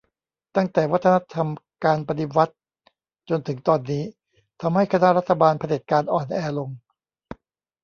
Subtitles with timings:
[0.55, 1.49] ตั้งแต่วัฒนธรรม
[1.85, 2.53] การปฎิวัติ
[3.29, 4.03] จนถึงตอนนี้
[4.61, 6.69] ทำให้คณะรัฐบาลเผด็จการอ่อนแอลง